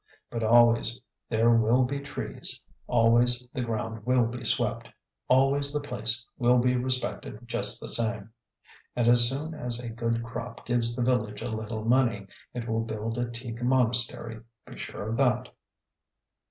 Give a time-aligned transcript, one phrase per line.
[0.31, 0.99] But always
[1.29, 4.89] there will be trees, always the ground will be swept,
[5.27, 8.31] always the place will be respected just the same.
[8.95, 12.83] And as soon as a good crop gives the village a little money, it will
[12.83, 15.49] build a teak monastery, be sure of that.